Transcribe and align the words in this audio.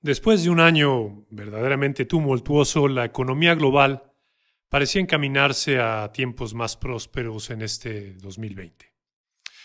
Después 0.00 0.44
de 0.44 0.50
un 0.50 0.60
año 0.60 1.26
verdaderamente 1.30 2.04
tumultuoso, 2.04 2.86
la 2.86 3.04
economía 3.04 3.56
global 3.56 4.12
parecía 4.68 5.00
encaminarse 5.00 5.80
a 5.80 6.12
tiempos 6.12 6.54
más 6.54 6.76
prósperos 6.76 7.50
en 7.50 7.62
este 7.62 8.14
2020. 8.14 8.94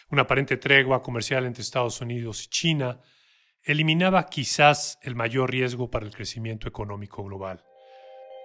Una 0.10 0.24
aparente 0.24 0.58
tregua 0.58 1.04
comercial 1.04 1.46
entre 1.46 1.62
Estados 1.62 2.02
Unidos 2.02 2.46
y 2.46 2.50
China 2.50 3.00
eliminaba 3.62 4.26
quizás 4.26 4.98
el 5.04 5.16
mayor 5.16 5.52
riesgo 5.52 5.92
para 5.92 6.06
el 6.06 6.14
crecimiento 6.14 6.68
económico 6.68 7.24
global. 7.24 7.64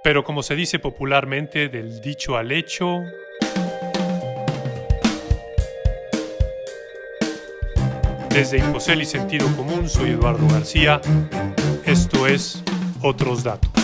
Pero 0.04 0.24
como 0.24 0.42
se 0.42 0.56
dice 0.56 0.78
popularmente, 0.78 1.68
del 1.68 2.02
dicho 2.02 2.36
al 2.36 2.52
hecho... 2.52 3.00
Desde 8.38 8.58
Infocel 8.58 9.02
y 9.02 9.04
Sentido 9.04 9.48
Común, 9.56 9.88
soy 9.88 10.10
Eduardo 10.10 10.46
García. 10.46 11.00
Esto 11.84 12.28
es 12.28 12.62
Otros 13.02 13.42
Datos. 13.42 13.77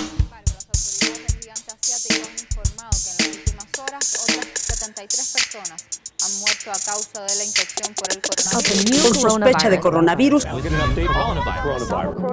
Muerto 6.65 6.71
a 6.71 6.93
causa 6.93 7.23
de 7.23 7.37
la 7.37 7.45
infección 7.45 7.95
por 7.95 8.09
el 8.11 8.21
coronavirus. 8.21 9.03
con 9.03 9.31
sospecha 9.31 9.71
de 9.71 9.81
coronavirus. 9.81 10.45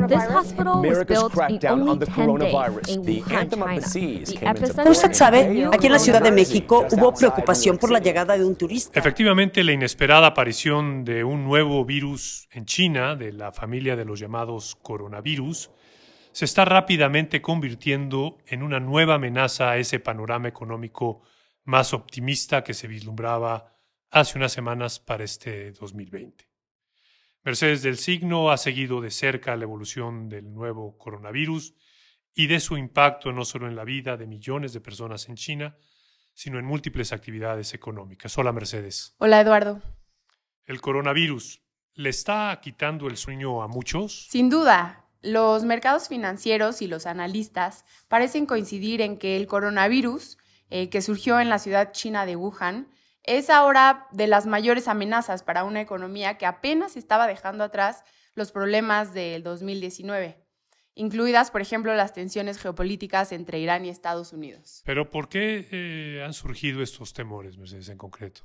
This 0.07 0.27
hospital 0.29 0.81
was 0.81 1.05
built 1.05 1.33
in 1.49 1.67
only 1.67 2.05
10 2.05 2.37
days 2.37 2.87
in 2.87 3.01
Wuhan, 3.01 3.81
China. 3.81 4.25
The 4.25 4.45
epicenter 4.45 4.91
Usted 4.91 5.13
sabe, 5.13 5.67
of 5.67 5.73
aquí 5.73 5.87
en 5.87 5.93
la 5.93 5.99
Ciudad 5.99 6.21
de 6.21 6.31
México 6.31 6.85
hubo 6.91 7.13
preocupación 7.13 7.77
por 7.77 7.91
la 7.91 7.99
llegada 7.99 8.37
de 8.37 8.45
un 8.45 8.55
turista. 8.55 8.97
Efectivamente, 8.97 9.63
la 9.63 9.71
inesperada 9.71 10.27
aparición 10.27 11.03
de 11.03 11.23
un 11.23 11.43
nuevo 11.43 11.83
virus 11.85 12.47
en 12.51 12.65
China, 12.65 13.15
de 13.15 13.31
la 13.31 13.51
familia 13.51 13.95
de 13.95 14.05
los 14.05 14.19
llamados 14.19 14.75
coronavirus, 14.81 15.71
se 16.31 16.45
está 16.45 16.63
rápidamente 16.63 17.41
convirtiendo 17.41 18.37
en 18.47 18.63
una 18.63 18.79
nueva 18.79 19.15
amenaza 19.15 19.71
a 19.71 19.77
ese 19.77 19.99
panorama 19.99 20.47
económico 20.47 21.21
más 21.65 21.93
optimista 21.93 22.63
que 22.63 22.73
se 22.73 22.87
vislumbraba 22.87 23.70
hace 24.11 24.37
unas 24.37 24.51
semanas 24.51 24.99
para 24.99 25.23
este 25.23 25.71
2020. 25.71 26.47
Mercedes 27.43 27.81
del 27.81 27.97
Signo 27.97 28.51
ha 28.51 28.57
seguido 28.57 29.01
de 29.01 29.09
cerca 29.09 29.55
la 29.55 29.63
evolución 29.63 30.29
del 30.29 30.53
nuevo 30.53 30.97
coronavirus 30.97 31.73
y 32.33 32.47
de 32.47 32.59
su 32.59 32.77
impacto 32.77 33.31
no 33.31 33.45
solo 33.45 33.67
en 33.67 33.75
la 33.75 33.85
vida 33.85 34.17
de 34.17 34.27
millones 34.27 34.73
de 34.73 34.81
personas 34.81 35.27
en 35.27 35.35
China, 35.35 35.75
sino 36.33 36.59
en 36.59 36.65
múltiples 36.65 37.13
actividades 37.13 37.73
económicas. 37.73 38.37
Hola 38.37 38.51
Mercedes. 38.51 39.15
Hola 39.17 39.41
Eduardo. 39.41 39.81
¿El 40.65 40.81
coronavirus 40.81 41.61
le 41.95 42.09
está 42.09 42.59
quitando 42.61 43.07
el 43.07 43.17
sueño 43.17 43.63
a 43.63 43.67
muchos? 43.67 44.27
Sin 44.29 44.49
duda, 44.49 45.05
los 45.21 45.63
mercados 45.63 46.09
financieros 46.09 46.81
y 46.81 46.87
los 46.87 47.05
analistas 47.05 47.85
parecen 48.07 48.45
coincidir 48.45 49.01
en 49.01 49.17
que 49.17 49.35
el 49.37 49.47
coronavirus, 49.47 50.37
eh, 50.69 50.89
que 50.89 51.01
surgió 51.01 51.39
en 51.39 51.49
la 51.49 51.59
ciudad 51.59 51.91
china 51.91 52.25
de 52.25 52.35
Wuhan, 52.35 52.87
es 53.23 53.49
ahora 53.49 54.07
de 54.11 54.27
las 54.27 54.45
mayores 54.45 54.87
amenazas 54.87 55.43
para 55.43 55.63
una 55.63 55.81
economía 55.81 56.37
que 56.37 56.45
apenas 56.45 56.97
estaba 56.97 57.27
dejando 57.27 57.63
atrás 57.63 58.03
los 58.35 58.51
problemas 58.51 59.13
del 59.13 59.43
2019, 59.43 60.37
incluidas, 60.95 61.51
por 61.51 61.61
ejemplo, 61.61 61.93
las 61.95 62.13
tensiones 62.13 62.57
geopolíticas 62.57 63.31
entre 63.31 63.59
Irán 63.59 63.85
y 63.85 63.89
Estados 63.89 64.33
Unidos. 64.33 64.81
Pero 64.85 65.09
¿por 65.09 65.29
qué 65.29 65.67
eh, 65.71 66.23
han 66.23 66.33
surgido 66.33 66.81
estos 66.81 67.13
temores, 67.13 67.57
Mercedes, 67.57 67.89
en 67.89 67.97
concreto? 67.97 68.41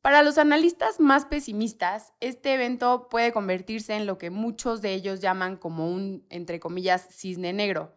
Para 0.00 0.24
los 0.24 0.36
analistas 0.38 0.98
más 0.98 1.26
pesimistas, 1.26 2.12
este 2.18 2.54
evento 2.54 3.08
puede 3.08 3.32
convertirse 3.32 3.94
en 3.94 4.06
lo 4.06 4.18
que 4.18 4.30
muchos 4.30 4.82
de 4.82 4.94
ellos 4.94 5.20
llaman 5.20 5.56
como 5.56 5.88
un, 5.88 6.26
entre 6.28 6.58
comillas, 6.58 7.06
cisne 7.10 7.52
negro, 7.52 7.94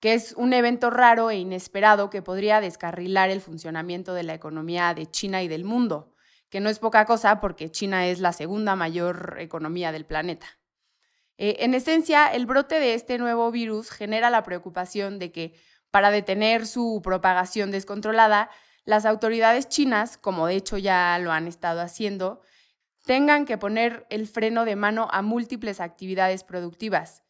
que 0.00 0.14
es 0.14 0.32
un 0.36 0.52
evento 0.54 0.90
raro 0.90 1.30
e 1.30 1.36
inesperado 1.36 2.10
que 2.10 2.22
podría 2.22 2.60
descarrilar 2.60 3.28
el 3.30 3.42
funcionamiento 3.42 4.14
de 4.14 4.22
la 4.22 4.34
economía 4.34 4.94
de 4.94 5.06
China 5.06 5.42
y 5.42 5.48
del 5.48 5.64
mundo, 5.64 6.14
que 6.48 6.60
no 6.60 6.70
es 6.70 6.78
poca 6.78 7.04
cosa 7.04 7.40
porque 7.40 7.70
China 7.70 8.06
es 8.06 8.20
la 8.20 8.32
segunda 8.32 8.74
mayor 8.76 9.36
economía 9.38 9.92
del 9.92 10.06
planeta. 10.06 10.58
Eh, 11.36 11.56
en 11.60 11.74
esencia, 11.74 12.26
el 12.28 12.46
brote 12.46 12.80
de 12.80 12.94
este 12.94 13.18
nuevo 13.18 13.50
virus 13.50 13.90
genera 13.90 14.30
la 14.30 14.42
preocupación 14.42 15.18
de 15.18 15.32
que, 15.32 15.54
para 15.90 16.10
detener 16.10 16.66
su 16.66 17.00
propagación 17.02 17.70
descontrolada, 17.70 18.50
las 18.84 19.04
autoridades 19.04 19.68
chinas, 19.68 20.16
como 20.16 20.46
de 20.46 20.56
hecho 20.56 20.78
ya 20.78 21.18
lo 21.18 21.32
han 21.32 21.46
estado 21.46 21.80
haciendo, 21.80 22.40
tengan 23.04 23.44
que 23.44 23.58
poner 23.58 24.06
el 24.10 24.26
freno 24.26 24.64
de 24.64 24.76
mano 24.76 25.08
a 25.12 25.22
múltiples 25.22 25.80
actividades 25.80 26.44
productivas, 26.44 27.22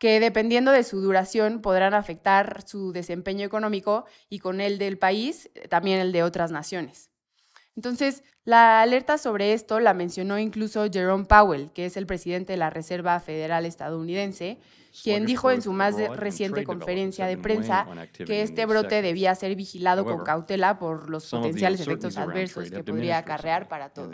que 0.00 0.18
dependiendo 0.18 0.72
de 0.72 0.82
su 0.82 1.02
duración 1.02 1.60
podrán 1.60 1.92
afectar 1.92 2.62
su 2.66 2.90
desempeño 2.90 3.44
económico 3.44 4.06
y 4.30 4.38
con 4.38 4.62
el 4.62 4.78
del 4.78 4.96
país, 4.96 5.50
también 5.68 6.00
el 6.00 6.10
de 6.10 6.22
otras 6.22 6.50
naciones. 6.50 7.10
Entonces, 7.76 8.24
la 8.44 8.80
alerta 8.80 9.18
sobre 9.18 9.52
esto 9.52 9.78
la 9.78 9.92
mencionó 9.92 10.38
incluso 10.38 10.90
Jerome 10.90 11.26
Powell, 11.26 11.70
que 11.72 11.84
es 11.84 11.98
el 11.98 12.06
presidente 12.06 12.54
de 12.54 12.56
la 12.56 12.70
Reserva 12.70 13.20
Federal 13.20 13.66
estadounidense, 13.66 14.58
quien 15.02 15.26
dijo 15.26 15.50
en 15.50 15.60
su 15.60 15.74
más 15.74 15.96
reciente 16.16 16.64
conferencia 16.64 17.26
de 17.26 17.36
prensa 17.36 17.86
que 18.24 18.40
este 18.40 18.64
brote 18.64 19.02
debía 19.02 19.34
ser 19.34 19.54
vigilado 19.54 20.06
con 20.06 20.24
cautela 20.24 20.78
por 20.78 21.10
los 21.10 21.28
potenciales 21.30 21.80
efectos 21.80 22.16
adversos 22.16 22.70
que 22.70 22.82
podría 22.82 23.18
acarrear 23.18 23.68
para 23.68 23.90
todos. 23.90 24.10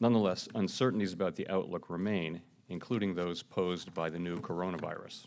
Nonetheless, 0.00 0.48
uncertainties 0.54 1.12
about 1.12 1.36
the 1.36 1.48
outlook 1.48 1.88
remain, 1.88 2.42
including 2.68 3.14
those 3.14 3.42
posed 3.42 3.92
by 3.94 4.10
the 4.10 4.18
new 4.18 4.36
coronavirus. 4.38 5.26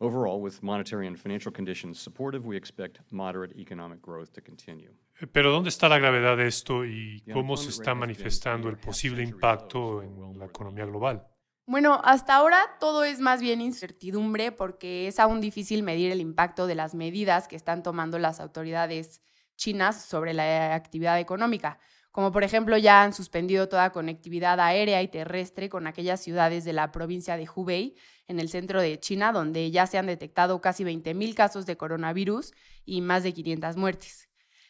Overall, 0.00 0.40
with 0.40 0.62
monetary 0.62 1.06
and 1.06 1.18
financial 1.18 1.52
conditions 1.52 2.00
supportive, 2.00 2.46
we 2.46 2.56
expect 2.56 3.00
moderate 3.10 3.52
economic 3.58 4.00
growth 4.00 4.32
to 4.32 4.40
continue. 4.40 4.90
Pero 5.32 5.52
¿dónde 5.52 5.68
está 5.68 5.90
la 5.90 5.98
gravedad 5.98 6.38
de 6.38 6.46
esto 6.46 6.86
y 6.86 7.22
cómo 7.30 7.58
se 7.58 7.68
está 7.68 7.78
rate 7.78 7.90
has 7.90 7.94
been 7.94 7.98
manifestando 8.00 8.68
el 8.70 8.78
posible 8.78 9.22
impacto 9.22 10.02
en 10.02 10.38
la 10.38 10.46
economía 10.46 10.86
global? 10.86 11.26
Bueno, 11.66 12.00
hasta 12.02 12.34
ahora 12.34 12.58
todo 12.80 13.04
es 13.04 13.20
más 13.20 13.42
bien 13.42 13.60
incertidumbre 13.60 14.50
porque 14.52 15.06
es 15.06 15.20
aún 15.20 15.40
difícil 15.40 15.82
medir 15.82 16.10
el 16.10 16.20
impacto 16.20 16.66
de 16.66 16.74
las 16.74 16.94
medidas 16.94 17.46
que 17.46 17.54
están 17.54 17.82
tomando 17.82 18.18
las 18.18 18.40
autoridades 18.40 19.20
chinas 19.56 20.02
sobre 20.02 20.32
la 20.32 20.74
actividad 20.74 21.20
económica, 21.20 21.78
como 22.12 22.32
por 22.32 22.42
ejemplo 22.42 22.76
ya 22.76 23.02
han 23.02 23.12
suspendido 23.12 23.68
toda 23.68 23.92
conectividad 23.92 24.58
aérea 24.60 25.02
y 25.02 25.08
terrestre 25.08 25.68
con 25.68 25.86
aquellas 25.86 26.20
ciudades 26.20 26.64
de 26.64 26.72
la 26.72 26.90
provincia 26.90 27.36
de 27.36 27.48
Hubei, 27.54 27.94
en 28.26 28.40
el 28.40 28.48
centro 28.48 28.80
de 28.80 28.98
China, 28.98 29.32
donde 29.32 29.70
ya 29.70 29.86
se 29.86 29.98
han 29.98 30.06
detectado 30.06 30.60
casi 30.60 30.84
20.000 30.84 31.34
casos 31.34 31.66
de 31.66 31.76
coronavirus 31.76 32.52
y 32.84 33.00
más 33.00 33.22
de 33.22 33.32
500 33.32 33.76
muertes. 33.76 34.28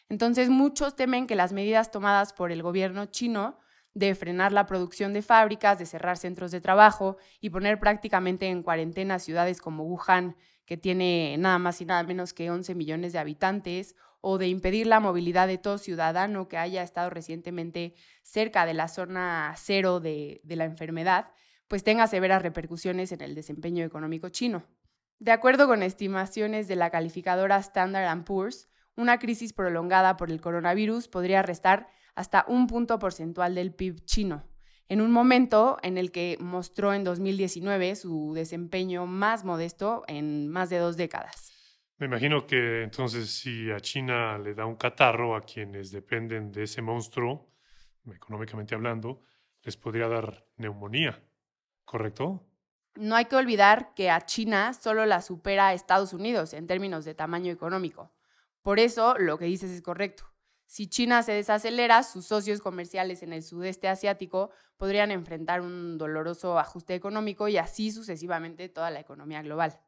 Entonces 0.09 0.49
muchos 0.49 0.95
temen 0.95 1.25
que 1.25 1.35
las 1.35 1.53
medidas 1.53 1.89
tomadas 1.89 2.33
por 2.33 2.51
el 2.51 2.63
gobierno 2.63 3.05
chino 3.05 3.59
de 3.93 4.15
frenar 4.15 4.51
la 4.51 4.65
producción 4.65 5.13
de 5.13 5.21
fábricas, 5.21 5.79
de 5.79 5.85
cerrar 5.85 6.17
centros 6.17 6.51
de 6.51 6.61
trabajo 6.61 7.17
y 7.39 7.49
poner 7.49 7.79
prácticamente 7.79 8.47
en 8.47 8.63
cuarentena 8.63 9.19
ciudades 9.19 9.61
como 9.61 9.83
Wuhan, 9.83 10.35
que 10.65 10.77
tiene 10.77 11.35
nada 11.37 11.59
más 11.59 11.81
y 11.81 11.85
nada 11.85 12.03
menos 12.03 12.33
que 12.33 12.49
11 12.49 12.75
millones 12.75 13.13
de 13.13 13.19
habitantes, 13.19 13.95
o 14.21 14.37
de 14.37 14.47
impedir 14.47 14.87
la 14.87 14.99
movilidad 14.99 15.47
de 15.47 15.57
todo 15.57 15.77
ciudadano 15.77 16.47
que 16.47 16.57
haya 16.57 16.83
estado 16.83 17.09
recientemente 17.09 17.95
cerca 18.21 18.65
de 18.65 18.75
la 18.75 18.87
zona 18.87 19.53
cero 19.57 19.99
de, 19.99 20.41
la 20.45 20.65
enfermedad, 20.65 21.33
pues 21.67 21.83
tenga 21.83 22.07
severas 22.07 22.41
repercusiones 22.41 23.11
en 23.11 23.21
el 23.21 23.35
desempeño 23.35 23.83
económico 23.83 24.29
chino. 24.29 24.63
De 25.19 25.31
acuerdo 25.31 25.67
con 25.67 25.83
estimaciones 25.83 26.67
de 26.67 26.75
la 26.75 26.89
calificadora 26.89 27.57
Standard 27.57 28.23
Poor's, 28.23 28.69
una 28.95 29.19
crisis 29.19 29.53
prolongada 29.53 30.17
por 30.17 30.31
el 30.31 30.41
coronavirus 30.41 31.07
podría 31.07 31.41
restar 31.41 31.87
hasta 32.15 32.45
un 32.47 32.67
punto 32.67 32.99
porcentual 32.99 33.55
del 33.55 33.73
PIB 33.73 34.03
chino, 34.05 34.43
en 34.89 35.01
un 35.01 35.11
momento 35.11 35.77
en 35.81 35.97
el 35.97 36.11
que 36.11 36.37
mostró 36.39 36.93
en 36.93 37.03
2019 37.03 37.95
su 37.95 38.33
desempeño 38.33 39.05
más 39.07 39.45
modesto 39.45 40.03
en 40.07 40.49
más 40.49 40.69
de 40.69 40.79
dos 40.79 40.97
décadas. 40.97 41.60
Me 42.01 42.07
imagino 42.07 42.47
que 42.47 42.81
entonces 42.81 43.29
si 43.29 43.69
a 43.69 43.79
China 43.79 44.35
le 44.39 44.55
da 44.55 44.65
un 44.65 44.75
catarro 44.75 45.35
a 45.35 45.41
quienes 45.41 45.91
dependen 45.91 46.51
de 46.51 46.63
ese 46.63 46.81
monstruo, 46.81 47.53
económicamente 48.11 48.73
hablando, 48.73 49.21
les 49.61 49.77
podría 49.77 50.07
dar 50.07 50.47
neumonía, 50.57 51.21
¿correcto? 51.85 52.43
No 52.95 53.15
hay 53.15 53.25
que 53.25 53.35
olvidar 53.35 53.93
que 53.93 54.09
a 54.09 54.25
China 54.25 54.73
solo 54.73 55.05
la 55.05 55.21
supera 55.21 55.67
a 55.67 55.73
Estados 55.75 56.11
Unidos 56.13 56.53
en 56.53 56.65
términos 56.65 57.05
de 57.05 57.13
tamaño 57.13 57.51
económico. 57.51 58.11
Por 58.63 58.79
eso, 58.79 59.13
lo 59.19 59.37
que 59.37 59.45
dices 59.45 59.69
es 59.69 59.83
correcto. 59.83 60.25
Si 60.65 60.87
China 60.87 61.21
se 61.21 61.33
desacelera, 61.33 62.01
sus 62.01 62.25
socios 62.25 62.61
comerciales 62.61 63.21
en 63.21 63.31
el 63.31 63.43
sudeste 63.43 63.87
asiático 63.87 64.49
podrían 64.75 65.11
enfrentar 65.11 65.61
un 65.61 65.99
doloroso 65.99 66.57
ajuste 66.57 66.95
económico 66.95 67.47
y 67.47 67.57
así 67.57 67.91
sucesivamente 67.91 68.69
toda 68.69 68.89
la 68.89 69.01
economía 69.01 69.43
global. 69.43 69.79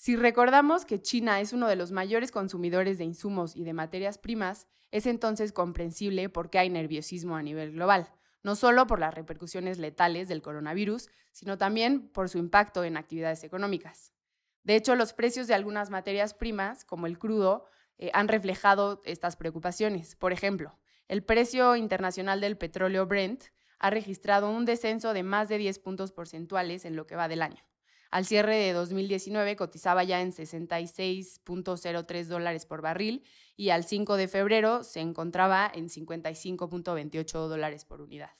Si 0.00 0.14
recordamos 0.14 0.84
que 0.84 1.02
China 1.02 1.40
es 1.40 1.52
uno 1.52 1.66
de 1.66 1.74
los 1.74 1.90
mayores 1.90 2.30
consumidores 2.30 2.98
de 2.98 3.04
insumos 3.04 3.56
y 3.56 3.64
de 3.64 3.72
materias 3.72 4.16
primas, 4.16 4.68
es 4.92 5.06
entonces 5.06 5.52
comprensible 5.52 6.28
por 6.28 6.50
qué 6.50 6.60
hay 6.60 6.70
nerviosismo 6.70 7.34
a 7.34 7.42
nivel 7.42 7.72
global, 7.72 8.08
no 8.44 8.54
solo 8.54 8.86
por 8.86 9.00
las 9.00 9.12
repercusiones 9.12 9.76
letales 9.78 10.28
del 10.28 10.40
coronavirus, 10.40 11.08
sino 11.32 11.58
también 11.58 12.10
por 12.10 12.28
su 12.28 12.38
impacto 12.38 12.84
en 12.84 12.96
actividades 12.96 13.42
económicas. 13.42 14.12
De 14.62 14.76
hecho, 14.76 14.94
los 14.94 15.14
precios 15.14 15.48
de 15.48 15.54
algunas 15.54 15.90
materias 15.90 16.32
primas, 16.32 16.84
como 16.84 17.08
el 17.08 17.18
crudo, 17.18 17.64
eh, 17.98 18.12
han 18.14 18.28
reflejado 18.28 19.02
estas 19.04 19.34
preocupaciones. 19.34 20.14
Por 20.14 20.32
ejemplo, 20.32 20.78
el 21.08 21.24
precio 21.24 21.74
internacional 21.74 22.40
del 22.40 22.56
petróleo 22.56 23.06
Brent 23.06 23.46
ha 23.80 23.90
registrado 23.90 24.48
un 24.48 24.64
descenso 24.64 25.12
de 25.12 25.24
más 25.24 25.48
de 25.48 25.58
10 25.58 25.80
puntos 25.80 26.12
porcentuales 26.12 26.84
en 26.84 26.94
lo 26.94 27.08
que 27.08 27.16
va 27.16 27.26
del 27.26 27.42
año. 27.42 27.64
Al 28.10 28.24
cierre 28.24 28.56
de 28.56 28.72
2019 28.72 29.56
cotizaba 29.56 30.02
ya 30.02 30.22
en 30.22 30.32
66.03 30.32 32.24
dólares 32.24 32.64
por 32.64 32.80
barril 32.80 33.22
y 33.56 33.70
al 33.70 33.84
5 33.84 34.16
de 34.16 34.28
febrero 34.28 34.82
se 34.82 35.00
encontraba 35.00 35.70
en 35.72 35.88
55.28 35.88 37.48
dólares 37.48 37.84
por 37.84 38.00
unidad. 38.00 38.30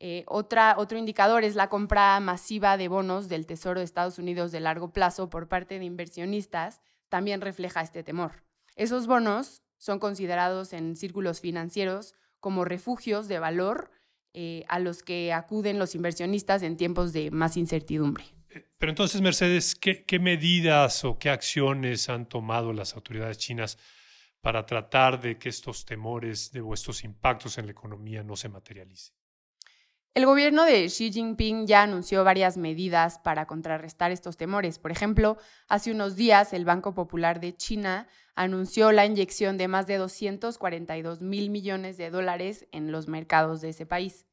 Eh, 0.00 0.24
otro 0.28 0.96
indicador 0.96 1.44
es 1.44 1.56
la 1.56 1.68
compra 1.68 2.20
masiva 2.20 2.76
de 2.76 2.88
bonos 2.88 3.28
del 3.28 3.46
Tesoro 3.46 3.80
de 3.80 3.84
Estados 3.84 4.18
Unidos 4.18 4.52
de 4.52 4.60
largo 4.60 4.92
plazo 4.92 5.28
por 5.28 5.48
parte 5.48 5.78
de 5.78 5.86
inversionistas, 5.86 6.80
también 7.08 7.40
refleja 7.40 7.80
este 7.80 8.04
temor. 8.04 8.44
Esos 8.76 9.06
bonos 9.06 9.62
son 9.78 9.98
considerados 9.98 10.72
en 10.72 10.94
círculos 10.94 11.40
financieros 11.40 12.14
como 12.38 12.64
refugios 12.64 13.28
de 13.28 13.38
valor 13.38 13.90
eh, 14.34 14.64
a 14.68 14.78
los 14.78 15.02
que 15.02 15.32
acuden 15.32 15.78
los 15.78 15.94
inversionistas 15.94 16.62
en 16.62 16.76
tiempos 16.76 17.12
de 17.12 17.30
más 17.32 17.56
incertidumbre. 17.56 18.37
Pero 18.78 18.90
entonces, 18.90 19.20
Mercedes, 19.20 19.74
¿qué, 19.74 20.18
medidas 20.18 21.04
o 21.04 21.18
qué 21.18 21.30
acciones 21.30 22.08
han 22.08 22.26
tomado 22.28 22.72
las 22.72 22.94
autoridades 22.94 23.38
chinas 23.38 23.78
para 24.40 24.64
tratar 24.66 25.20
de 25.20 25.38
que 25.38 25.48
estos 25.48 25.84
temores 25.84 26.52
de, 26.52 26.60
o 26.60 26.72
estos 26.72 27.04
impactos 27.04 27.58
en 27.58 27.66
la 27.66 27.72
economía 27.72 28.22
no 28.22 28.36
se 28.36 28.48
materialicen? 28.48 29.14
El 30.14 30.26
gobierno 30.26 30.64
de 30.64 30.86
Xi 30.88 31.12
Jinping 31.12 31.66
ya 31.66 31.82
anunció 31.82 32.24
varias 32.24 32.56
medidas 32.56 33.18
para 33.18 33.46
contrarrestar 33.46 34.10
estos 34.10 34.36
temores. 34.36 34.78
Por 34.78 34.90
ejemplo, 34.90 35.36
hace 35.68 35.92
unos 35.92 36.16
días 36.16 36.52
el 36.52 36.64
Banco 36.64 36.94
Popular 36.94 37.40
de 37.40 37.54
China 37.54 38.08
anunció 38.34 38.90
la 38.90 39.04
inyección 39.04 39.58
de 39.58 39.68
más 39.68 39.86
de 39.86 39.96
242 39.96 41.22
mil 41.22 41.50
millones 41.50 41.98
de 41.98 42.10
dólares 42.10 42.66
en 42.72 42.90
los 42.90 43.06
mercados 43.06 43.60
de 43.60 43.68
ese 43.70 43.86
país. 43.86 44.27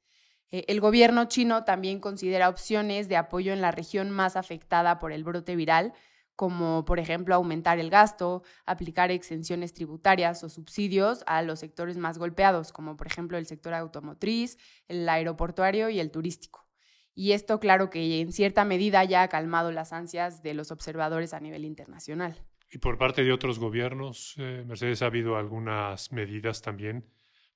Eh, 0.52 0.66
el 0.68 0.80
gobierno 0.80 1.26
chino 1.26 1.64
también 1.64 2.00
considera 2.00 2.50
opciones 2.50 3.10
de 3.10 3.18
apoyo 3.18 3.54
en 3.54 3.62
la 3.62 3.72
región 3.72 4.12
más 4.12 4.36
afectada 4.36 5.00
por 5.00 5.12
el 5.12 5.24
brote 5.24 5.56
viral, 5.56 5.94
como 6.36 6.86
por 6.86 7.00
ejemplo 7.00 7.36
aumentar 7.36 7.80
el 7.80 7.90
gasto, 7.90 8.44
aplicar 8.66 9.12
exenciones 9.12 9.74
tributarias 9.74 10.44
o 10.44 10.50
subsidios 10.50 11.24
a 11.28 11.42
los 11.42 11.60
sectores 11.60 11.98
más 11.98 12.18
golpeados, 12.18 12.72
como 12.72 12.98
por 12.98 13.08
ejemplo 13.08 13.38
el 13.38 13.46
sector 13.46 13.74
automotriz, 13.74 14.58
el 14.88 15.08
aeroportuario 15.08 15.90
y 15.90 16.00
el 16.00 16.12
turístico. 16.12 16.68
Y 17.14 17.32
esto 17.32 17.62
claro 17.62 17.90
que 17.90 18.20
en 18.20 18.34
cierta 18.34 18.66
medida 18.66 19.04
ya 19.06 19.24
ha 19.24 19.30
calmado 19.30 19.72
las 19.72 19.94
ansias 19.94 20.44
de 20.44 20.54
los 20.54 20.72
observadores 20.72 21.34
a 21.34 21.40
nivel 21.40 21.64
internacional. 21.64 22.36
Y 22.70 22.80
por 22.80 22.98
parte 22.98 23.24
de 23.24 23.32
otros 23.32 23.58
gobiernos, 23.58 24.36
eh, 24.38 24.66
Mercedes, 24.68 25.02
ha 25.02 25.06
habido 25.06 25.38
algunas 25.38 26.12
medidas 26.12 26.62
también 26.62 27.06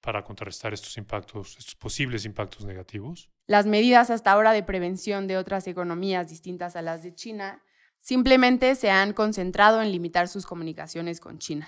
para 0.01 0.23
contrarrestar 0.23 0.73
estos 0.73 0.97
impactos, 0.97 1.57
estos 1.57 1.75
posibles 1.75 2.25
impactos 2.25 2.65
negativos? 2.65 3.29
Las 3.47 3.65
medidas 3.65 4.09
hasta 4.09 4.31
ahora 4.31 4.51
de 4.51 4.63
prevención 4.63 5.27
de 5.27 5.37
otras 5.37 5.67
economías 5.67 6.29
distintas 6.29 6.75
a 6.75 6.81
las 6.81 7.03
de 7.03 7.13
China 7.13 7.63
simplemente 7.99 8.75
se 8.75 8.89
han 8.89 9.13
concentrado 9.13 9.81
en 9.81 9.91
limitar 9.91 10.27
sus 10.27 10.45
comunicaciones 10.45 11.19
con 11.19 11.39
China. 11.39 11.67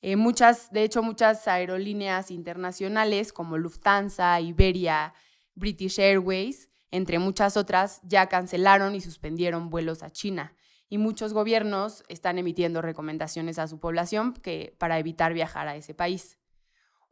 Eh, 0.00 0.16
muchas, 0.16 0.72
de 0.72 0.82
hecho, 0.82 1.02
muchas 1.02 1.46
aerolíneas 1.46 2.30
internacionales 2.32 3.32
como 3.32 3.56
Lufthansa, 3.56 4.40
Iberia, 4.40 5.14
British 5.54 6.00
Airways, 6.00 6.68
entre 6.90 7.18
muchas 7.20 7.56
otras, 7.56 8.00
ya 8.02 8.26
cancelaron 8.28 8.94
y 8.96 9.00
suspendieron 9.00 9.70
vuelos 9.70 10.02
a 10.02 10.10
China. 10.10 10.56
Y 10.88 10.98
muchos 10.98 11.32
gobiernos 11.32 12.02
están 12.08 12.38
emitiendo 12.38 12.82
recomendaciones 12.82 13.58
a 13.58 13.68
su 13.68 13.78
población 13.78 14.34
que, 14.34 14.74
para 14.78 14.98
evitar 14.98 15.32
viajar 15.32 15.68
a 15.68 15.76
ese 15.76 15.94
país. 15.94 16.36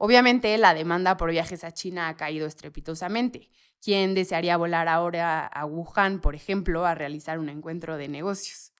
Obviamente 0.02 0.56
la 0.56 0.72
demanda 0.72 1.18
por 1.18 1.30
viajes 1.30 1.62
a 1.62 1.72
China 1.72 2.08
ha 2.08 2.16
caído 2.16 2.46
estrepitosamente. 2.46 3.50
¿Quién 3.82 4.14
desearía 4.14 4.56
volar 4.56 4.88
ahora 4.88 5.46
a 5.46 5.66
Wuhan, 5.66 6.22
por 6.22 6.34
ejemplo, 6.34 6.86
a 6.86 6.94
realizar 6.94 7.38
un 7.38 7.50
encuentro 7.50 7.98
de 7.98 8.08
negocios? 8.08 8.72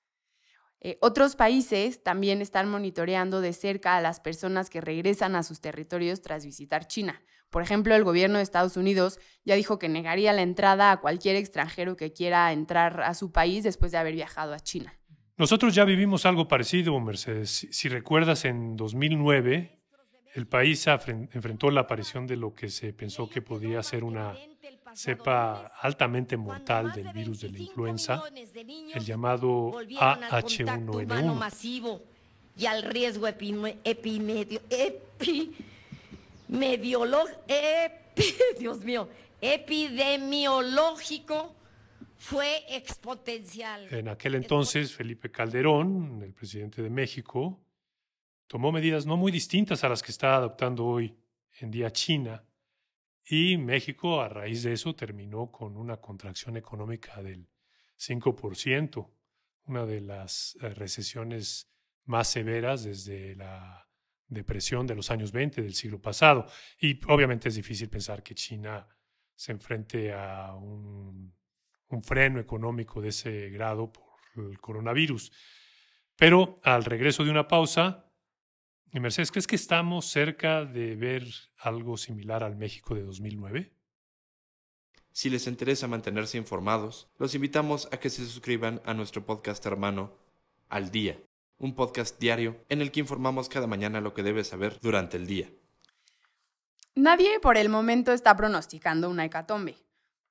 Eh, 0.80 0.96
otros 1.02 1.36
países 1.36 2.02
también 2.02 2.40
están 2.40 2.70
monitoreando 2.70 3.42
de 3.42 3.52
cerca 3.52 3.98
a 3.98 4.00
las 4.00 4.18
personas 4.18 4.70
que 4.70 4.80
regresan 4.80 5.36
a 5.36 5.42
sus 5.42 5.60
territorios 5.60 6.22
tras 6.22 6.46
visitar 6.46 6.86
China. 6.86 7.22
Por 7.50 7.62
ejemplo, 7.62 7.94
el 7.94 8.02
gobierno 8.02 8.38
de 8.38 8.42
Estados 8.42 8.78
Unidos 8.78 9.18
ya 9.44 9.56
dijo 9.56 9.78
que 9.78 9.90
negaría 9.90 10.32
la 10.32 10.40
entrada 10.40 10.90
a 10.90 11.00
cualquier 11.02 11.36
extranjero 11.36 11.96
que 11.96 12.14
quiera 12.14 12.50
entrar 12.50 13.02
a 13.02 13.12
su 13.12 13.30
país 13.30 13.62
después 13.62 13.92
de 13.92 13.98
haber 13.98 14.14
viajado 14.14 14.54
a 14.54 14.60
China. 14.60 14.98
Nosotros 15.36 15.74
ya 15.74 15.84
vivimos 15.84 16.24
algo 16.24 16.48
parecido, 16.48 16.98
Mercedes. 16.98 17.68
Si 17.70 17.90
recuerdas, 17.90 18.46
en 18.46 18.76
2009 18.76 19.79
el 20.34 20.46
país 20.46 20.86
enfrentó 20.86 21.70
la 21.70 21.82
aparición 21.82 22.26
de 22.26 22.36
lo 22.36 22.54
que 22.54 22.68
se 22.68 22.92
pensó 22.92 23.28
que 23.28 23.40
podía 23.42 23.82
ser 23.82 24.04
una 24.04 24.36
cepa 24.94 25.72
altamente 25.80 26.36
mortal 26.36 26.92
del 26.92 27.12
virus 27.12 27.40
de 27.40 27.50
la 27.50 27.58
influenza, 27.58 28.22
el 28.34 29.04
llamado 29.04 29.72
AH1N1. 29.72 32.00
Y 32.56 32.66
al 32.66 32.82
riesgo 32.82 33.26
epidemiológico 39.40 41.54
fue 42.18 42.64
exponencial. 42.68 43.86
En 43.90 44.08
aquel 44.08 44.34
entonces, 44.34 44.92
Felipe 44.92 45.30
Calderón, 45.30 46.20
el 46.22 46.34
presidente 46.34 46.82
de 46.82 46.90
México, 46.90 47.58
tomó 48.50 48.72
medidas 48.72 49.06
no 49.06 49.16
muy 49.16 49.30
distintas 49.30 49.84
a 49.84 49.88
las 49.88 50.02
que 50.02 50.10
está 50.10 50.34
adoptando 50.34 50.84
hoy 50.84 51.16
en 51.60 51.70
día 51.70 51.92
China. 51.92 52.44
Y 53.24 53.56
México, 53.56 54.20
a 54.20 54.28
raíz 54.28 54.64
de 54.64 54.72
eso, 54.72 54.92
terminó 54.92 55.52
con 55.52 55.76
una 55.76 55.98
contracción 55.98 56.56
económica 56.56 57.22
del 57.22 57.48
5%, 57.96 59.08
una 59.66 59.86
de 59.86 60.00
las 60.00 60.58
eh, 60.60 60.70
recesiones 60.70 61.70
más 62.06 62.26
severas 62.26 62.82
desde 62.82 63.36
la 63.36 63.88
depresión 64.26 64.84
de 64.84 64.96
los 64.96 65.12
años 65.12 65.30
20 65.30 65.62
del 65.62 65.74
siglo 65.74 66.02
pasado. 66.02 66.46
Y 66.80 66.98
obviamente 67.06 67.50
es 67.50 67.54
difícil 67.54 67.88
pensar 67.88 68.20
que 68.20 68.34
China 68.34 68.84
se 69.32 69.52
enfrente 69.52 70.12
a 70.12 70.56
un, 70.56 71.32
un 71.86 72.02
freno 72.02 72.40
económico 72.40 73.00
de 73.00 73.10
ese 73.10 73.48
grado 73.50 73.92
por 73.92 74.18
el 74.44 74.58
coronavirus. 74.58 75.30
Pero 76.16 76.58
al 76.64 76.84
regreso 76.84 77.24
de 77.24 77.30
una 77.30 77.46
pausa, 77.46 78.09
y 78.92 79.00
Mercedes, 79.00 79.30
¿crees 79.30 79.46
que 79.46 79.56
estamos 79.56 80.06
cerca 80.06 80.64
de 80.64 80.96
ver 80.96 81.24
algo 81.58 81.96
similar 81.96 82.42
al 82.42 82.56
México 82.56 82.94
de 82.94 83.02
2009? 83.02 83.72
Si 85.12 85.30
les 85.30 85.46
interesa 85.46 85.86
mantenerse 85.86 86.38
informados, 86.38 87.08
los 87.18 87.34
invitamos 87.34 87.88
a 87.92 87.98
que 87.98 88.10
se 88.10 88.24
suscriban 88.24 88.80
a 88.84 88.94
nuestro 88.94 89.24
podcast 89.24 89.64
hermano 89.66 90.12
Al 90.68 90.90
Día, 90.90 91.20
un 91.58 91.74
podcast 91.74 92.18
diario 92.18 92.64
en 92.68 92.80
el 92.80 92.90
que 92.90 93.00
informamos 93.00 93.48
cada 93.48 93.66
mañana 93.66 94.00
lo 94.00 94.12
que 94.12 94.22
debes 94.22 94.48
saber 94.48 94.78
durante 94.80 95.16
el 95.16 95.26
día. 95.26 95.50
Nadie 96.96 97.38
por 97.38 97.56
el 97.56 97.68
momento 97.68 98.12
está 98.12 98.36
pronosticando 98.36 99.08
una 99.08 99.24
hecatombe, 99.24 99.76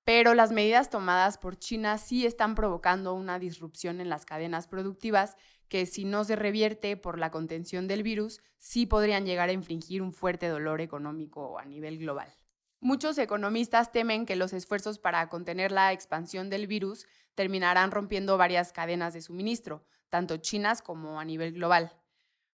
pero 0.03 0.33
las 0.33 0.51
medidas 0.51 0.89
tomadas 0.89 1.37
por 1.37 1.57
China 1.57 1.97
sí 1.97 2.25
están 2.25 2.55
provocando 2.55 3.13
una 3.13 3.39
disrupción 3.39 4.01
en 4.01 4.09
las 4.09 4.25
cadenas 4.25 4.67
productivas 4.67 5.37
que 5.69 5.85
si 5.85 6.03
no 6.03 6.23
se 6.23 6.35
revierte 6.35 6.97
por 6.97 7.19
la 7.19 7.31
contención 7.31 7.87
del 7.87 8.03
virus, 8.03 8.41
sí 8.57 8.85
podrían 8.85 9.25
llegar 9.25 9.49
a 9.49 9.53
infringir 9.53 10.01
un 10.01 10.11
fuerte 10.11 10.47
dolor 10.47 10.81
económico 10.81 11.59
a 11.59 11.65
nivel 11.65 11.99
global. 11.99 12.33
Muchos 12.81 13.17
economistas 13.17 13.91
temen 13.91 14.25
que 14.25 14.35
los 14.35 14.53
esfuerzos 14.53 14.99
para 14.99 15.29
contener 15.29 15.71
la 15.71 15.93
expansión 15.93 16.49
del 16.49 16.65
virus 16.65 17.05
terminarán 17.35 17.91
rompiendo 17.91 18.37
varias 18.37 18.73
cadenas 18.73 19.13
de 19.13 19.21
suministro, 19.21 19.85
tanto 20.09 20.37
chinas 20.37 20.81
como 20.81 21.19
a 21.19 21.25
nivel 21.25 21.53
global. 21.53 21.93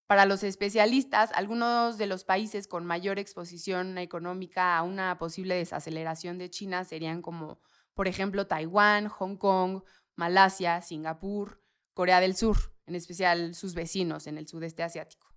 Para 0.07 0.25
los 0.25 0.43
especialistas, 0.43 1.31
algunos 1.33 1.97
de 1.97 2.05
los 2.05 2.23
países 2.23 2.67
con 2.67 2.85
mayor 2.85 3.17
exposición 3.17 3.97
económica 3.97 4.77
a 4.77 4.83
una 4.83 5.17
posible 5.17 5.55
desaceleración 5.55 6.37
de 6.37 6.49
China 6.49 6.83
serían 6.83 7.21
como, 7.21 7.59
por 7.93 8.07
ejemplo, 8.07 8.45
Taiwán, 8.45 9.07
Hong 9.07 9.37
Kong, 9.37 9.83
Malasia, 10.15 10.81
Singapur, 10.81 11.60
Corea 11.93 12.19
del 12.19 12.35
Sur 12.35 12.71
en 12.91 12.95
especial 12.95 13.55
sus 13.55 13.73
vecinos 13.73 14.27
en 14.27 14.37
el 14.37 14.47
sudeste 14.47 14.83
asiático. 14.83 15.27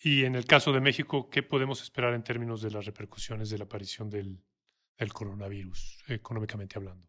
Y 0.00 0.24
en 0.24 0.34
el 0.34 0.46
caso 0.46 0.72
de 0.72 0.80
México, 0.80 1.30
¿qué 1.30 1.42
podemos 1.42 1.82
esperar 1.82 2.14
en 2.14 2.24
términos 2.24 2.60
de 2.62 2.70
las 2.70 2.84
repercusiones 2.84 3.50
de 3.50 3.58
la 3.58 3.64
aparición 3.64 4.10
del, 4.10 4.42
coronavirus, 5.12 5.98
económicamente 6.08 6.78
hablando? 6.78 7.08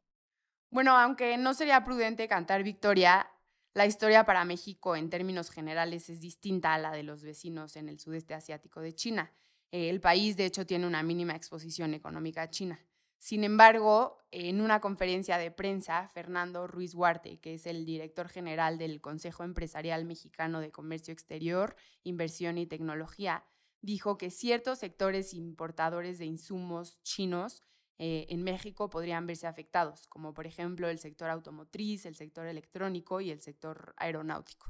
Bueno, 0.69 0.98
aunque 0.98 1.38
no 1.38 1.53
sería 1.53 1.83
prudente 1.83 2.27
cantar 2.27 2.63
victoria, 2.63 3.29
La 3.75 3.88
historia 3.88 4.24
para 4.24 4.45
México 4.45 4.95
en 4.95 5.10
términos 5.10 5.50
generales 5.50 6.07
es 6.07 6.22
distinta 6.22 6.75
a 6.75 6.77
la 6.77 6.91
de 6.91 7.01
los 7.01 7.24
vecinos 7.24 7.75
en 7.75 7.89
el 7.89 7.98
sudeste 7.98 8.36
asiático 8.36 8.81
de 8.81 8.93
China. 8.93 9.31
El 9.72 10.00
país, 10.00 10.38
de 10.38 10.45
hecho, 10.45 10.67
tiene 10.67 10.86
una 10.86 11.01
mínima 11.01 11.36
exposición 11.36 11.95
económica 11.95 12.43
a 12.43 12.51
China. 12.51 12.79
Sin 13.24 13.46
embargo, 13.46 14.18
en 14.32 14.60
una 14.60 14.82
conferencia 14.82 15.38
de 15.38 15.50
prensa, 15.50 16.10
Fernando 16.10 16.68
Ruiz 16.68 16.94
Huarte, 16.94 17.39
que 17.39 17.53
es 17.53 17.65
el 17.65 17.86
director 17.86 18.27
general 18.27 18.77
del 18.77 19.00
Consejo 19.00 19.46
Empresarial 19.46 20.03
Mexicano 20.03 20.60
de 20.60 20.74
Comercio 20.74 21.13
Exterior, 21.13 21.77
Inversión 22.03 22.58
y 22.58 22.65
Tecnología, 22.65 23.46
dijo 23.82 24.18
que 24.18 24.30
ciertos 24.30 24.80
sectores 24.80 25.34
importadores 25.34 26.20
de 26.20 26.25
insumos 26.25 27.01
chinos 27.03 27.63
eh, 27.98 28.25
en 28.27 28.44
México 28.44 28.89
podrían 28.89 29.25
verse 29.25 29.48
afectados, 29.48 30.06
como 30.08 30.34
por 30.34 30.46
ejemplo 30.46 30.89
el 30.89 31.00
sector 31.00 31.30
automotriz, 31.30 32.06
el 32.06 32.15
sector 32.15 32.46
electrónico 32.46 33.22
y 33.22 33.32
el 33.32 33.42
sector 33.42 33.94
aeronáutico. 33.96 34.68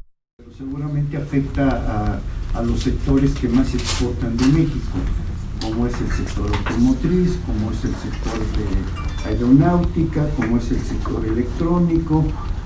Seguramente 0.55 1.17
afecta 1.17 2.19
a, 2.53 2.61
los 2.61 2.81
sectores 2.81 3.33
que 3.33 3.47
más 3.47 3.73
exportan 3.73 4.37
de 4.37 4.45
México, 4.45 4.97
como 5.63 5.87
es 5.87 5.99
el 6.01 6.11
sector 6.11 6.53
automotriz, 6.53 7.39
como 7.45 7.71
es 7.71 7.85
el 7.85 7.95
sector 7.95 8.39
de 8.57 9.29
aeronáutica, 9.29 10.29
como 10.35 10.57
es 10.57 10.69
el 10.71 10.81
sector 10.81 11.25
electrónico, 11.25 12.25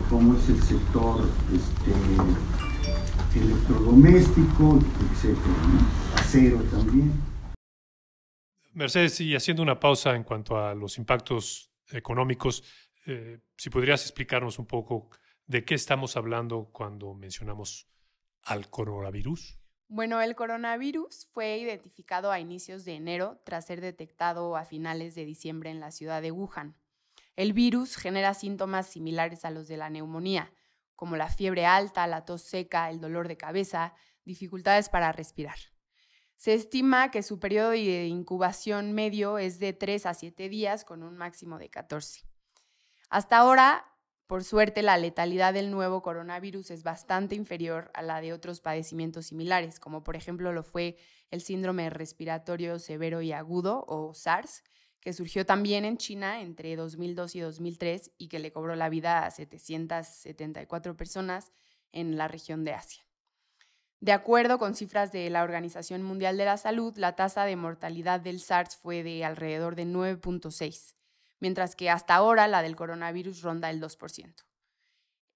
como 0.10 0.36
es 0.36 0.50
el 0.50 0.62
sector 0.63 1.30
este, 1.54 1.92
electrodoméstico, 3.39 4.80
etc. 4.80 5.38
Acero 6.16 6.58
también. 6.63 7.13
Mercedes, 8.74 9.22
y 9.22 9.36
haciendo 9.36 9.62
una 9.62 9.80
pausa 9.80 10.16
en 10.16 10.24
cuanto 10.24 10.58
a 10.58 10.74
los 10.74 10.98
impactos 10.98 11.72
económicos, 11.92 12.63
eh, 13.06 13.39
si 13.56 13.70
podrías 13.70 14.01
explicarnos 14.01 14.58
un 14.58 14.66
poco 14.66 15.10
de 15.46 15.63
qué 15.63 15.75
estamos 15.75 16.18
hablando 16.18 16.70
cuando 16.72 17.13
mencionamos 17.13 17.88
al 18.44 18.70
coronavirus. 18.72 19.60
Bueno, 19.89 20.22
el 20.22 20.36
coronavirus 20.36 21.27
fue 21.32 21.58
identificado 21.58 22.32
a 22.32 22.41
inicios 22.41 22.84
de 22.84 22.96
enero 22.96 23.39
tras 23.46 23.65
ser 23.65 23.79
detectado 23.79 24.58
a 24.58 24.65
finales 24.65 25.15
de 25.15 25.24
diciembre 25.24 25.70
en 25.70 25.79
la 25.79 25.91
ciudad 25.91 26.22
de 26.22 26.32
Wuhan. 26.32 26.75
El 27.38 27.53
virus 27.53 27.96
genera 27.96 28.34
síntomas 28.34 28.88
similares 28.88 29.46
a 29.46 29.51
los 29.51 29.70
de 29.70 29.77
la 29.77 29.89
neumonía, 29.89 30.51
como 30.98 31.15
la 31.15 31.29
fiebre 31.29 31.65
alta, 31.65 32.06
la 32.06 32.25
tos 32.25 32.41
seca, 32.41 32.89
el 32.89 33.00
dolor 33.00 33.29
de 33.29 33.38
cabeza, 33.38 33.94
dificultades 34.25 34.89
para 34.89 35.13
respirar. 35.13 35.58
Se 36.36 36.53
estima 36.53 37.10
que 37.10 37.24
su 37.24 37.39
periodo 37.39 37.70
de 37.70 38.08
incubación 38.08 38.91
medio 38.91 39.38
es 39.38 39.58
de 39.60 39.72
3 39.72 40.06
a 40.06 40.13
7 40.13 40.50
días 40.50 40.84
con 40.84 41.01
un 41.01 41.15
máximo 41.15 41.58
de 41.60 41.70
14. 41.70 42.24
Hasta 43.10 43.38
ahora, 43.38 43.86
por 44.27 44.43
suerte, 44.43 44.81
la 44.81 44.98
letalidad 44.98 45.53
del 45.53 45.72
nuevo 45.72 46.01
coronavirus 46.01 46.72
es 46.72 46.84
bastante 46.84 47.36
inferior 47.36 47.89
a 47.93 48.01
la 48.01 48.19
de 48.19 48.34
otros 48.34 48.60
padecimientos 48.60 49.27
similares, 49.27 49.79
como 49.79 50.03
por 50.03 50.17
ejemplo 50.17 50.51
lo 50.51 50.63
fue 50.63 50.98
el 51.31 51.39
síndrome 51.39 51.89
respiratorio 51.89 52.77
severo 52.77 53.22
y 53.22 53.31
agudo 53.31 53.86
o 53.88 54.13
SARS, 54.13 54.63
que 55.00 55.13
surgió 55.13 55.46
también 55.46 55.86
en 55.86 55.98
China 55.98 56.41
entre 56.41 56.75
2002 56.75 57.36
y 57.36 57.39
2003 57.39 58.12
y 58.17 58.27
que 58.27 58.39
le 58.39 58.51
cobró 58.51 58.75
la 58.75 58.89
vida 58.89 59.25
a 59.25 59.31
774 59.31 60.98
personas 60.98 61.53
en 61.93 62.17
la 62.17 62.27
región 62.27 62.65
de 62.65 62.74
Asia. 62.74 63.03
De 64.01 64.12
acuerdo 64.12 64.60
con 64.60 64.75
cifras 64.75 65.13
de 65.13 65.29
la 65.29 65.43
Organización 65.43 66.03
Mundial 66.03 66.36
de 66.36 66.46
la 66.46 66.57
Salud, 66.57 66.93
la 66.98 67.15
tasa 67.15 67.46
de 67.46 67.55
mortalidad 67.55 68.19
del 68.19 68.41
SARS 68.41 68.75
fue 68.75 69.03
de 69.03 69.24
alrededor 69.24 69.75
de 69.75 69.86
9.6, 69.86 70.97
mientras 71.39 71.75
que 71.75 71.89
hasta 71.89 72.15
ahora 72.15 72.48
la 72.48 72.62
del 72.62 72.75
coronavirus 72.75 73.41
ronda 73.41 73.70
el 73.70 73.82
2%. 73.82 74.46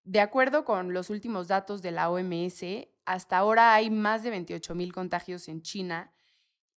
De 0.03 0.19
acuerdo 0.19 0.65
con 0.65 0.93
los 0.93 1.09
últimos 1.09 1.47
datos 1.47 1.81
de 1.81 1.91
la 1.91 2.09
OMS, 2.09 2.63
hasta 3.05 3.37
ahora 3.37 3.73
hay 3.73 3.89
más 3.89 4.23
de 4.23 4.31
28.000 4.31 4.91
contagios 4.91 5.47
en 5.47 5.61
China 5.61 6.11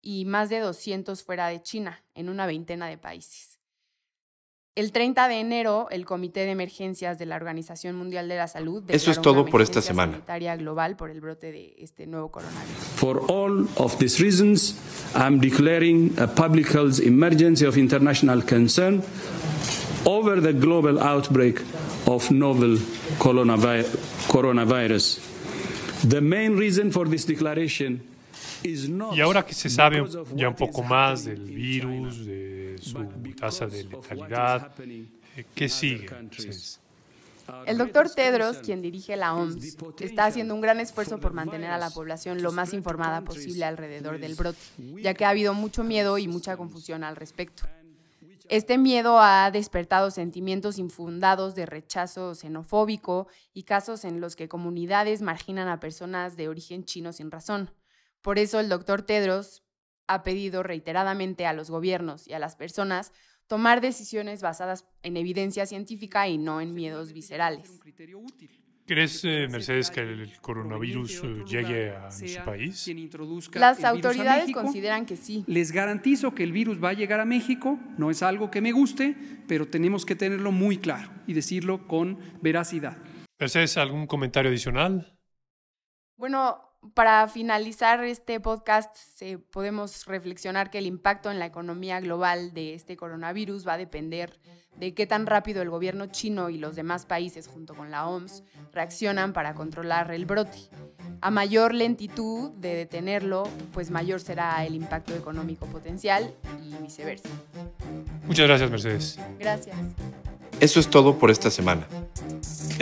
y 0.02 0.26
más 0.26 0.50
de 0.50 0.60
200 0.60 1.24
fuera 1.24 1.48
de 1.48 1.62
China, 1.62 2.04
en 2.14 2.28
una 2.28 2.46
veintena 2.46 2.88
de 2.88 2.98
países. 2.98 3.60
El 4.76 4.92
30 4.92 5.28
de 5.28 5.40
enero, 5.40 5.88
el 5.92 6.04
Comité 6.04 6.40
de 6.40 6.50
Emergencias 6.50 7.20
de 7.20 7.28
la 7.28 7.36
Organización 7.36 7.96
Mundial 7.96 8.28
de 8.28 8.38
la 8.38 8.48
Salud 8.48 8.84
Eso 8.88 9.12
es 9.12 9.22
todo 9.22 9.46
por 9.46 9.62
esta 9.62 9.84
semana. 9.84 10.14
Sanitaria 10.14 10.56
global 10.56 10.96
por 10.96 11.12
el 11.12 11.22
brote 11.22 11.52
de 11.52 11.76
este 11.78 12.08
nuevo 12.08 12.32
coronavirus. 12.32 12.76
For 12.96 13.24
all 13.30 13.68
of 13.76 14.00
these 14.00 14.20
reasons, 14.20 14.76
I'm 15.14 15.40
declaring 15.40 16.16
a 16.18 16.26
public 16.26 16.74
health 16.74 17.00
emergency 17.00 17.68
of 17.68 17.78
international 17.78 18.44
concern 18.44 19.04
over 20.06 20.42
the 20.42 20.54
global 20.54 21.00
outbreak 21.00 21.62
of 22.08 22.32
novel 22.32 22.80
coronavirus. 23.20 25.20
The 26.10 26.22
main 26.22 26.58
reason 26.58 26.92
for 26.92 27.08
this 27.08 27.28
declaration 27.28 28.02
y 28.64 29.22
ahora 29.22 29.46
que 29.46 29.54
se 29.54 29.70
sabe 29.70 30.04
ya 30.36 30.50
un 30.50 30.56
poco 30.56 30.84
más 30.84 31.26
del 31.26 31.44
virus, 31.44 32.26
de 32.26 32.53
su 32.84 33.04
tasa 33.40 33.68
de 33.68 33.84
letalidad, 33.86 34.72
eh, 34.80 35.46
¿qué 35.56 35.70
sigue? 35.70 36.08
El 37.66 37.78
doctor 37.78 38.10
Tedros, 38.10 38.58
quien 38.58 38.82
dirige 38.82 39.18
la 39.18 39.34
OMS, 39.36 39.78
está 40.00 40.26
haciendo 40.26 40.56
un 40.56 40.62
gran 40.62 40.80
esfuerzo 40.80 41.20
por 41.20 41.34
mantener 41.34 41.72
a 41.72 41.78
la 41.78 41.90
población 41.90 42.42
lo 42.42 42.52
más 42.52 42.74
informada 42.74 43.22
posible 43.22 43.66
alrededor 43.66 44.20
del 44.20 44.36
brote, 44.36 44.60
ya 45.02 45.14
que 45.14 45.26
ha 45.26 45.30
habido 45.30 45.54
mucho 45.54 45.84
miedo 45.84 46.18
y 46.18 46.28
mucha 46.28 46.56
confusión 46.56 47.04
al 47.04 47.16
respecto. 47.16 47.64
Este 48.50 48.78
miedo 48.78 49.20
ha 49.20 49.50
despertado 49.52 50.12
sentimientos 50.12 50.78
infundados 50.78 51.56
de 51.56 51.66
rechazo 51.66 52.36
xenofóbico 52.36 53.28
y 53.54 53.64
casos 53.64 54.04
en 54.06 54.20
los 54.20 54.36
que 54.36 54.50
comunidades 54.50 55.22
marginan 55.22 55.68
a 55.68 55.80
personas 55.80 56.36
de 56.36 56.50
origen 56.50 56.84
chino 56.84 57.14
sin 57.14 57.32
razón. 57.32 57.72
Por 58.22 58.40
eso 58.40 58.60
el 58.60 58.70
doctor 58.70 59.02
Tedros 59.02 59.64
ha 60.14 60.24
pedido 60.24 60.64
reiteradamente 60.64 61.46
a 61.46 61.54
los 61.54 61.70
gobiernos 61.70 62.28
y 62.28 62.34
a 62.34 62.40
las 62.40 62.56
personas 62.56 63.12
tomar 63.48 63.82
decisiones 63.82 64.42
basadas 64.42 64.86
en 65.04 65.18
evidencia 65.18 65.66
científica 65.66 66.28
y 66.28 66.38
no 66.38 66.62
en 66.62 66.74
miedos 66.74 67.14
viscerales. 67.14 67.80
¿Crees, 68.86 69.24
eh, 69.24 69.48
Mercedes, 69.50 69.90
que 69.90 70.02
el 70.02 70.42
coronavirus 70.42 71.22
eh, 71.24 71.44
llegue 71.48 71.96
a 71.96 72.10
nuestro 72.10 72.44
país? 72.44 72.92
Las 73.54 73.82
autoridades 73.86 74.52
consideran 74.52 75.06
que 75.06 75.16
sí. 75.16 75.46
Les 75.48 75.72
garantizo 75.72 76.36
que 76.36 76.44
el 76.44 76.52
virus 76.52 76.84
va 76.84 76.90
a 76.90 76.94
llegar 76.94 77.22
a 77.22 77.26
México, 77.26 77.80
no 77.98 78.12
es 78.12 78.22
algo 78.24 78.52
que 78.52 78.60
me 78.60 78.74
guste, 78.74 79.16
pero 79.48 79.70
tenemos 79.70 80.06
que 80.06 80.16
tenerlo 80.16 80.52
muy 80.52 80.78
claro 80.78 81.10
y 81.28 81.34
decirlo 81.34 81.88
con 81.88 82.20
veracidad. 82.42 82.98
Mercedes, 83.40 83.78
¿algún 83.78 84.06
comentario 84.06 84.50
adicional? 84.50 85.18
Bueno, 86.18 86.73
para 86.94 87.28
finalizar 87.28 88.04
este 88.04 88.40
podcast, 88.40 88.96
podemos 89.52 90.06
reflexionar 90.06 90.70
que 90.70 90.78
el 90.78 90.86
impacto 90.86 91.32
en 91.32 91.40
la 91.40 91.46
economía 91.46 92.00
global 92.00 92.54
de 92.54 92.74
este 92.74 92.98
coronavirus 92.98 93.68
va 93.68 93.74
a 93.74 93.78
depender 93.78 94.40
de 94.78 94.94
qué 94.94 95.06
tan 95.06 95.26
rápido 95.26 95.62
el 95.62 95.70
gobierno 95.70 96.08
chino 96.08 96.50
y 96.50 96.58
los 96.58 96.76
demás 96.76 97.06
países, 97.06 97.48
junto 97.48 97.76
con 97.76 97.92
la 97.92 98.08
OMS, 98.08 98.44
reaccionan 98.72 99.34
para 99.34 99.54
controlar 99.54 100.12
el 100.12 100.26
brote. 100.26 100.58
A 101.22 101.32
mayor 101.32 101.74
lentitud 101.74 102.52
de 102.52 102.76
detenerlo, 102.76 103.44
pues 103.72 103.92
mayor 103.92 104.20
será 104.20 104.66
el 104.66 104.76
impacto 104.76 105.16
económico 105.16 105.66
potencial 105.68 106.34
y 106.62 106.74
viceversa. 106.82 107.30
Muchas 108.26 108.48
gracias, 108.48 108.70
Mercedes. 108.70 109.20
Gracias. 109.40 109.78
Eso 110.60 110.80
es 110.80 110.90
todo 110.90 111.18
por 111.18 111.32
esta 111.32 111.50
semana. 111.50 111.88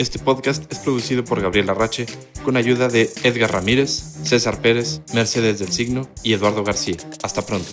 Este 0.02 0.18
podcast 0.18 0.64
es 0.72 0.80
producido 0.80 1.22
por 1.22 1.40
Gabriel 1.40 1.70
Arrache 1.70 2.06
con 2.44 2.56
ayuda 2.56 2.88
de 2.88 3.08
Edgar 3.22 3.52
Ramírez, 3.52 4.16
César 4.24 4.60
Pérez, 4.60 5.00
Mercedes 5.14 5.60
del 5.60 5.70
Signo 5.70 6.08
y 6.24 6.32
Eduardo 6.32 6.64
García. 6.64 6.96
Hasta 7.22 7.46
pronto. 7.46 7.70